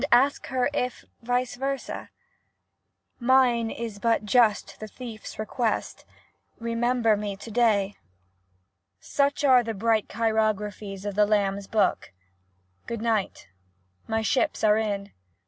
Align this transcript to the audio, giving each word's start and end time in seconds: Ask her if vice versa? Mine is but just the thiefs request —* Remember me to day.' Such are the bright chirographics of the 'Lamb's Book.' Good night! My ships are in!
Ask 0.11 0.47
her 0.47 0.67
if 0.73 1.05
vice 1.21 1.53
versa? 1.57 2.09
Mine 3.19 3.69
is 3.69 3.99
but 3.99 4.25
just 4.25 4.79
the 4.79 4.87
thiefs 4.87 5.37
request 5.37 6.05
—* 6.43 6.59
Remember 6.59 7.15
me 7.15 7.35
to 7.35 7.51
day.' 7.51 7.93
Such 8.99 9.43
are 9.43 9.61
the 9.61 9.75
bright 9.75 10.07
chirographics 10.07 11.05
of 11.05 11.13
the 11.13 11.27
'Lamb's 11.27 11.67
Book.' 11.67 12.11
Good 12.87 13.03
night! 13.03 13.47
My 14.07 14.23
ships 14.23 14.63
are 14.63 14.77
in! 14.77 15.11